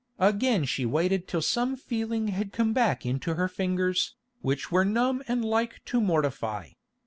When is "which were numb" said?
4.41-5.21